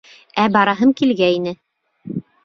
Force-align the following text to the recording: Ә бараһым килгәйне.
Ә 0.43 0.45
бараһым 0.53 0.93
килгәйне. 1.01 1.53